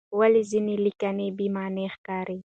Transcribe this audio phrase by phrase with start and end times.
[0.19, 2.37] ولې ځینې لیکنې بې معنی ښکاري؟